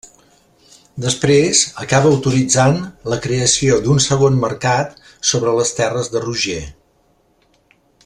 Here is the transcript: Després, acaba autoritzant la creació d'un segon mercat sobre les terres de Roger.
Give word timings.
Després, 1.03 1.59
acaba 1.83 2.09
autoritzant 2.13 2.81
la 3.13 3.19
creació 3.27 3.79
d'un 3.85 4.03
segon 4.09 4.43
mercat 4.47 4.99
sobre 5.33 5.55
les 5.61 5.79
terres 5.83 6.15
de 6.17 6.27
Roger. 6.29 6.61